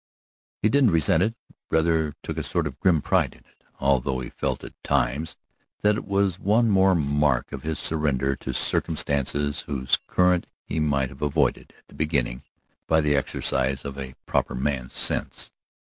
He 0.63 0.67
didn't 0.69 0.89
resent 0.89 1.21
it, 1.21 1.35
rather 1.69 2.15
took 2.23 2.35
a 2.39 2.43
sort 2.43 2.65
of 2.65 2.79
grim 2.79 3.03
pride 3.03 3.33
in 3.33 3.41
it, 3.41 3.61
although 3.79 4.19
he 4.19 4.31
felt 4.31 4.63
at 4.63 4.73
times 4.83 5.37
that 5.83 5.95
it 5.95 6.05
was 6.05 6.39
one 6.39 6.71
more 6.71 6.95
mark 6.95 7.51
of 7.51 7.61
his 7.61 7.77
surrender 7.77 8.35
to 8.37 8.51
circumstances 8.51 9.61
whose 9.67 9.99
current 10.07 10.47
he 10.65 10.79
might 10.79 11.09
have 11.09 11.21
avoided 11.21 11.75
at 11.77 11.87
the 11.87 11.93
beginning 11.93 12.41
by 12.87 12.99
the 12.99 13.15
exercise 13.15 13.85
of 13.85 13.99
a 13.99 14.15
proper 14.25 14.55
man's 14.55 14.97
sense. 14.97 15.51